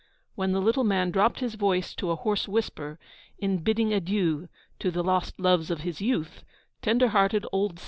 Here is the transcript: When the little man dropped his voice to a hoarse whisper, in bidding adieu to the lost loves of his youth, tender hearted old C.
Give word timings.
When 0.33 0.51
the 0.51 0.59
little 0.61 0.83
man 0.83 1.11
dropped 1.11 1.41
his 1.41 1.53
voice 1.53 1.93
to 1.93 2.09
a 2.09 2.15
hoarse 2.15 2.47
whisper, 2.47 2.97
in 3.37 3.59
bidding 3.59 3.93
adieu 3.93 4.49
to 4.79 4.89
the 4.89 5.03
lost 5.03 5.39
loves 5.39 5.69
of 5.69 5.81
his 5.81 6.01
youth, 6.01 6.43
tender 6.81 7.09
hearted 7.09 7.45
old 7.51 7.77
C. 7.79 7.79